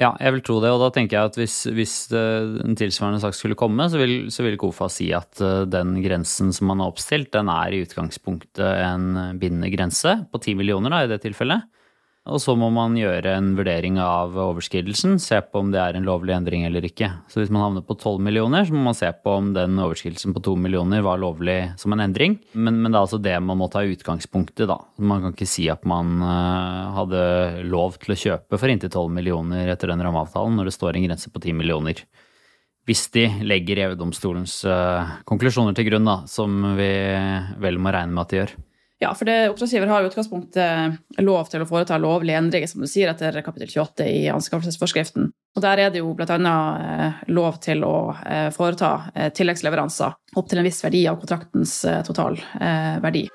Ja, 0.00 0.14
jeg 0.16 0.32
vil 0.38 0.44
tro 0.46 0.56
det. 0.62 0.70
Og 0.72 0.80
da 0.80 0.88
tenker 0.94 1.18
jeg 1.18 1.32
at 1.32 1.36
hvis, 1.36 1.56
hvis 1.76 1.96
en 2.16 2.78
tilsvarende 2.80 3.20
sak 3.20 3.36
skulle 3.36 3.58
komme, 3.60 3.90
så 3.92 4.00
vil, 4.00 4.30
så 4.32 4.46
vil, 4.46 4.56
KOFA 4.60 4.88
si 4.88 5.10
at 5.12 5.42
den 5.68 5.98
grensen 6.00 6.54
som 6.56 6.70
man 6.70 6.80
har 6.80 6.94
oppstilt, 6.94 7.28
den 7.36 7.52
er 7.52 7.76
i 7.76 7.82
utgangspunktet 7.84 8.64
en 8.86 9.36
bindende 9.42 9.68
grense 9.74 10.16
på 10.32 10.40
10 10.40 10.56
millioner 10.62 10.94
da, 10.94 11.04
i 11.04 11.12
det 11.12 11.20
tilfellet. 11.26 11.68
Og 12.30 12.38
så 12.38 12.52
må 12.54 12.68
man 12.70 12.94
gjøre 12.94 13.32
en 13.34 13.48
vurdering 13.58 13.96
av 13.98 14.36
overskridelsen, 14.38 15.16
se 15.18 15.40
på 15.42 15.58
om 15.58 15.72
det 15.74 15.80
er 15.82 15.96
en 15.98 16.06
lovlig 16.06 16.36
endring 16.36 16.62
eller 16.68 16.84
ikke. 16.86 17.08
Så 17.26 17.40
hvis 17.40 17.50
man 17.50 17.64
havner 17.64 17.82
på 17.82 17.96
12 17.96 18.22
millioner, 18.22 18.62
så 18.68 18.76
må 18.76 18.84
man 18.84 18.94
se 18.94 19.08
på 19.10 19.32
om 19.40 19.48
den 19.56 19.74
overskridelsen 19.82 20.34
på 20.36 20.42
2 20.46 20.54
millioner 20.62 21.02
var 21.02 21.18
lovlig 21.18 21.56
som 21.82 21.96
en 21.96 22.04
endring. 22.06 22.38
Men, 22.54 22.78
men 22.78 22.92
det 22.92 23.00
er 23.00 23.08
altså 23.08 23.18
det 23.18 23.34
man 23.42 23.58
må 23.58 23.66
ta 23.72 23.82
i 23.82 23.90
utgangspunktet, 23.96 24.68
da. 24.70 24.78
Man 25.02 25.26
kan 25.26 25.34
ikke 25.34 25.50
si 25.50 25.66
at 25.72 25.82
man 25.88 26.22
uh, 26.22 26.94
hadde 27.00 27.26
lov 27.66 27.98
til 27.98 28.14
å 28.14 28.20
kjøpe 28.22 28.60
for 28.60 28.70
inntil 28.70 28.92
12 28.92 29.10
millioner 29.18 29.74
etter 29.74 29.90
den 29.90 30.06
rammeavtalen 30.06 30.60
når 30.60 30.70
det 30.70 30.78
står 30.78 30.94
en 30.94 31.08
grense 31.10 31.32
på 31.32 31.42
10 31.42 31.58
millioner. 31.58 32.06
Hvis 32.86 33.08
de 33.14 33.26
legger 33.42 33.88
EU-domstolens 33.88 34.60
uh, 34.70 35.18
konklusjoner 35.26 35.74
til 35.74 35.90
grunn, 35.90 36.06
da, 36.06 36.20
som 36.30 36.76
vi 36.78 36.92
vel 37.62 37.82
må 37.82 37.90
regne 37.90 38.14
med 38.14 38.28
at 38.28 38.30
de 38.30 38.44
gjør. 38.44 38.60
Ja, 39.02 39.10
for 39.18 39.26
det, 39.26 39.48
oppdragsgiver 39.50 39.86
har 39.90 40.04
i 40.04 40.06
utgangspunktet 40.06 41.18
lov 41.26 41.48
til 41.50 41.64
å 41.64 41.66
foreta 41.66 41.96
lovlige 41.98 42.38
endringer, 42.38 42.70
som 42.70 42.84
du 42.84 42.86
sier, 42.86 43.10
etter 43.10 43.34
kapittel 43.42 43.66
28 43.66 44.06
i 44.06 44.20
anskaffelsesforskriften. 44.30 45.32
Og 45.56 45.64
Der 45.64 45.82
er 45.82 45.90
det 45.90 46.04
jo 46.04 46.12
bl.a. 46.14 46.36
Eh, 46.36 47.24
lov 47.34 47.58
til 47.64 47.82
å 47.82 48.12
eh, 48.22 48.46
foreta 48.54 48.92
eh, 49.10 49.32
tilleggsleveranser 49.34 50.38
opp 50.38 50.48
til 50.48 50.62
en 50.62 50.68
viss 50.68 50.78
verdi 50.86 51.02
av 51.10 51.18
kontraktens 51.18 51.74
totalverdi. 52.06 53.26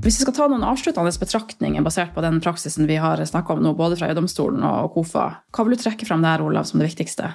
Hvis 0.00 0.22
vi 0.22 0.22
skal 0.22 0.38
ta 0.38 0.46
noen 0.48 0.70
avsluttende 0.70 1.10
betraktninger 1.10 1.82
basert 1.82 2.14
på 2.14 2.22
den 2.22 2.38
praksisen 2.40 2.86
vi 2.86 3.02
har 3.02 3.18
snakka 3.26 3.58
om 3.58 3.66
nå, 3.66 3.74
både 3.74 3.98
fra 3.98 4.06
EU-domstolen 4.06 4.62
og 4.70 4.94
KOFA, 4.94 5.28
hva 5.50 5.66
vil 5.66 5.74
du 5.74 5.82
trekke 5.82 6.06
fram 6.06 6.22
der, 6.22 6.46
Olav, 6.46 6.70
som 6.70 6.78
det 6.78 6.92
viktigste? 6.92 7.34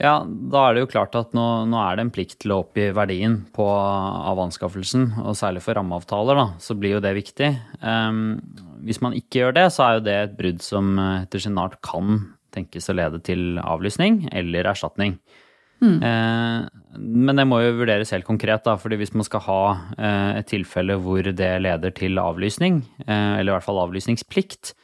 Ja, 0.00 0.14
da 0.24 0.62
er 0.64 0.76
det 0.76 0.84
jo 0.86 0.90
klart 0.94 1.16
at 1.18 1.34
nå, 1.36 1.46
nå, 1.68 1.76
er 1.84 1.98
det 1.98 2.06
en 2.06 2.12
plikt 2.14 2.38
til 2.40 2.54
å 2.54 2.62
oppgi 2.62 2.88
verdien 2.96 3.42
på, 3.52 3.66
av 3.68 4.40
anskaffelsen, 4.40 5.10
og 5.20 5.36
særlig 5.36 5.60
for 5.64 5.76
rammeavtaler, 5.76 6.40
da, 6.40 6.46
så 6.62 6.76
blir 6.78 6.96
jo 6.96 7.02
det 7.04 7.12
viktig. 7.18 7.50
Um, 7.84 8.38
hvis 8.86 9.02
man 9.04 9.16
ikke 9.18 9.42
gjør 9.42 9.58
det, 9.58 9.66
så 9.74 9.84
er 9.84 9.98
jo 9.98 10.06
det 10.08 10.16
et 10.16 10.38
brudd 10.38 10.64
som 10.64 10.94
etter 11.20 11.44
sin 11.44 11.60
art 11.60 11.76
kan 11.84 12.22
tenkes 12.54 12.88
å 12.90 12.96
lede 12.96 13.20
til 13.26 13.60
avlysning 13.60 14.24
eller 14.32 14.72
erstatning. 14.72 15.18
Mm. 15.80 16.00
Uh, 16.00 16.96
men 16.96 17.40
det 17.40 17.46
må 17.48 17.60
jo 17.62 17.76
vurderes 17.78 18.12
helt 18.16 18.28
konkret, 18.28 18.64
da, 18.66 18.76
fordi 18.80 18.98
hvis 19.00 19.14
man 19.16 19.26
skal 19.28 19.44
ha 19.46 19.62
uh, 19.96 20.32
et 20.36 20.48
tilfelle 20.50 20.98
hvor 21.00 21.24
det 21.24 21.52
leder 21.64 21.94
til 21.96 22.20
avlysning, 22.20 22.82
uh, 23.06 23.36
eller 23.38 23.52
i 23.52 23.56
hvert 23.56 23.68
fall 23.68 23.84
avlysningsplikt, 23.84 24.74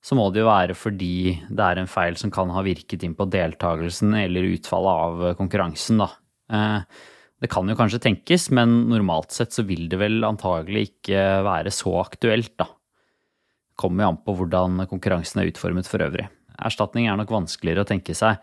så 0.00 0.16
må 0.16 0.30
det 0.32 0.42
jo 0.42 0.48
være 0.48 0.76
fordi 0.78 1.14
det 1.50 1.64
er 1.64 1.80
en 1.80 1.90
feil 1.90 2.16
som 2.16 2.32
kan 2.32 2.50
ha 2.54 2.64
virket 2.64 3.04
inn 3.04 3.16
på 3.16 3.28
deltakelsen 3.28 4.14
eller 4.22 4.48
utfallet 4.54 5.06
av 5.06 5.24
konkurransen, 5.40 6.00
da. 6.00 6.08
Eh, 6.52 7.06
det 7.40 7.48
kan 7.52 7.68
jo 7.68 7.76
kanskje 7.76 8.02
tenkes, 8.04 8.50
men 8.52 8.82
normalt 8.90 9.32
sett 9.32 9.54
så 9.56 9.64
vil 9.64 9.86
det 9.92 10.00
vel 10.00 10.24
antagelig 10.28 10.90
ikke 10.90 11.20
være 11.46 11.72
så 11.72 11.94
aktuelt, 12.02 12.52
da. 12.60 12.68
Det 12.68 13.80
kommer 13.80 14.04
jo 14.04 14.10
an 14.12 14.20
på 14.24 14.34
hvordan 14.36 14.82
konkurransen 14.90 15.40
er 15.40 15.52
utformet 15.52 15.88
for 15.88 16.04
øvrig. 16.04 16.26
Erstatning 16.60 17.06
er 17.08 17.16
nok 17.16 17.32
vanskeligere 17.32 17.86
å 17.86 17.88
tenke 17.88 18.16
seg. 18.16 18.40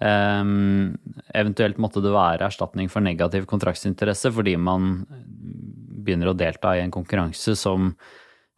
Um, 0.00 0.96
eventuelt 1.36 1.78
måtte 1.78 2.00
det 2.02 2.10
være 2.14 2.46
erstatning 2.48 2.88
for 2.88 3.04
negativ 3.04 3.44
kontraktsinteresse 3.46 4.30
fordi 4.32 4.54
man 4.56 5.02
begynner 6.00 6.30
å 6.30 6.38
delta 6.40 6.72
i 6.72 6.80
en 6.80 6.94
konkurranse 6.94 7.52
som 7.58 7.92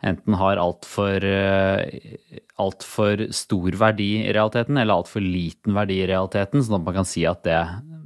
enten 0.02 0.36
har 0.38 0.60
altfor 0.60 1.24
eh, 1.26 2.40
alt 2.62 2.86
for 2.86 3.22
stor 3.34 3.78
verdi 3.78 4.10
i 4.22 4.34
realiteten, 4.34 4.78
eller 4.78 5.00
altfor 5.00 5.24
liten 5.24 5.76
verdi 5.76 6.00
i 6.02 6.10
realiteten, 6.10 6.62
sånn 6.62 6.80
at 6.80 6.86
man 6.88 6.98
kan 7.00 7.08
si 7.08 7.24
at 7.28 7.44
det, 7.46 7.60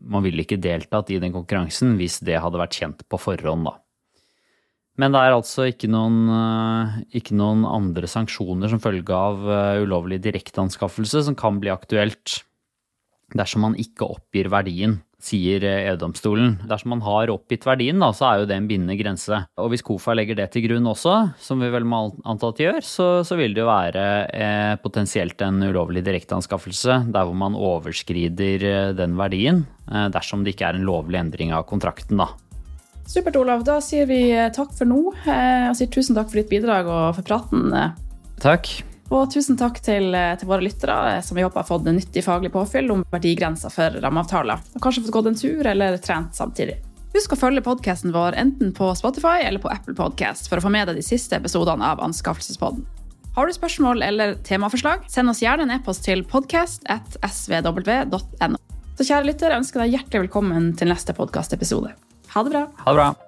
man 0.07 0.25
ville 0.27 0.45
ikke 0.45 0.61
deltatt 0.63 1.11
i 1.11 1.21
den 1.23 1.35
konkurransen 1.35 1.97
hvis 2.01 2.21
det 2.27 2.39
hadde 2.43 2.61
vært 2.61 2.79
kjent 2.79 3.05
på 3.11 3.21
forhånd, 3.21 3.69
da. 3.69 3.77
Men 4.97 5.13
det 5.13 5.21
er 5.21 5.35
altså 5.37 5.67
ikke 5.69 5.91
noen, 5.93 6.23
eh, 6.33 6.93
ikke 7.21 7.37
noen 7.37 7.67
andre 7.69 8.09
sanksjoner 8.09 8.71
som 8.73 8.81
følge 8.81 9.13
av 9.13 9.43
eh, 9.45 9.83
ulovlig 9.85 10.23
direkteanskaffelse 10.25 11.27
som 11.27 11.37
kan 11.37 11.61
bli 11.61 11.73
aktuelt. 11.73 12.39
Dersom 13.35 13.67
man 13.67 13.77
ikke 13.81 14.07
oppgir 14.07 14.51
verdien, 14.53 15.01
sier 15.27 15.65
EU-domstolen. 15.65 16.59
Dersom 16.69 16.93
man 16.95 17.03
har 17.07 17.33
oppgitt 17.33 17.65
verdien, 17.67 17.99
da, 18.03 18.13
så 18.15 18.29
er 18.29 18.41
jo 18.41 18.49
det 18.51 18.59
en 18.61 18.69
bindende 18.69 18.99
grense. 19.01 19.41
Og 19.59 19.73
hvis 19.73 19.85
KOFA 19.87 20.15
legger 20.15 20.39
det 20.39 20.51
til 20.55 20.67
grunn 20.69 20.87
også, 20.91 21.15
som 21.43 21.63
vi 21.63 21.71
vel 21.73 21.87
må 21.89 22.03
anta 22.29 22.53
at 22.53 22.61
de 22.61 22.67
gjør, 22.69 22.81
så, 22.87 23.09
så 23.27 23.39
vil 23.41 23.57
det 23.57 23.65
jo 23.65 23.69
være 23.71 24.07
eh, 24.31 24.73
potensielt 24.83 25.43
en 25.47 25.63
ulovlig 25.67 26.05
direkteanskaffelse 26.07 27.01
der 27.11 27.27
hvor 27.27 27.39
man 27.39 27.59
overskrider 27.59 28.67
eh, 28.71 28.95
den 28.97 29.17
verdien, 29.19 29.65
eh, 29.91 30.09
dersom 30.15 30.45
det 30.45 30.55
ikke 30.55 30.71
er 30.71 30.81
en 30.81 30.89
lovlig 30.89 31.23
endring 31.25 31.55
av 31.57 31.67
kontrakten, 31.71 32.21
da. 32.23 32.31
Supert, 33.07 33.39
Olav. 33.39 33.63
Da 33.67 33.79
sier 33.85 34.09
vi 34.11 34.21
eh, 34.35 34.51
takk 34.55 34.75
for 34.77 34.89
nå. 34.91 35.01
Eh, 35.25 35.71
og 35.71 35.79
sier 35.79 35.91
tusen 35.95 36.19
takk 36.19 36.31
for 36.31 36.43
ditt 36.43 36.51
bidrag 36.53 36.91
og 36.91 37.17
for 37.19 37.27
praten. 37.27 37.71
Takk. 38.43 38.75
Og 39.15 39.29
tusen 39.31 39.55
takk 39.59 39.79
til, 39.85 40.15
eh, 40.15 40.35
til 40.39 40.49
våre 40.49 40.65
lyttere, 40.65 41.23
som 41.23 41.37
vi 41.37 41.45
håper 41.45 41.63
har 41.63 41.69
fått 41.69 41.87
nyttig 41.87 42.25
faglig 42.25 42.53
påfyll 42.53 42.91
om 42.91 43.05
verdigrensa 43.13 43.71
for 43.71 43.91
rammeavtaler. 44.03 44.59
Og 44.75 44.83
kanskje 44.83 45.05
fått 45.05 45.13
gått 45.13 45.27
en 45.27 45.39
tur 45.39 45.67
eller 45.67 45.97
trent 45.99 46.35
samtidig. 46.35 46.77
Husk 47.15 47.33
å 47.33 47.39
følge 47.39 47.65
podkasten 47.65 48.13
vår 48.13 48.35
enten 48.37 48.75
på 48.77 48.91
Spotify 48.99 49.47
eller 49.47 49.61
på 49.63 49.73
Apple 49.73 49.95
Podcast 49.95 50.51
for 50.51 50.59
å 50.59 50.67
få 50.67 50.71
med 50.71 50.89
deg 50.89 50.97
de 50.99 51.07
siste 51.07 51.39
episodene 51.39 51.87
av 51.87 52.03
Anskaffelsespodden. 52.05 52.85
Har 53.37 53.47
du 53.47 53.53
spørsmål 53.53 54.03
eller 54.03 54.35
temaforslag, 54.49 54.99
send 55.13 55.31
oss 55.31 55.43
gjerne 55.45 55.63
en 55.63 55.71
e-post 55.77 56.05
til 56.05 56.25
podcast.svw.no. 56.25 58.57
Så 58.97 59.05
kjære 59.05 59.29
lytter, 59.29 59.53
jeg 59.53 59.61
ønsker 59.61 59.81
deg 59.85 59.93
hjertelig 59.93 60.21
velkommen 60.27 60.73
til 60.77 60.89
neste 60.89 61.13
podkastepisode. 61.17 61.93
Ha 62.33 62.43
det 62.43 62.51
bra. 62.57 62.67
Ha 62.81 62.93
det 62.93 63.01
bra. 63.01 63.26